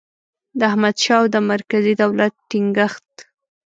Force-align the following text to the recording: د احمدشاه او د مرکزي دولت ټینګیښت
د 0.59 0.59
احمدشاه 0.71 1.17
او 1.21 1.27
د 1.33 1.35
مرکزي 1.51 1.93
دولت 2.03 2.33
ټینګیښت 2.49 3.09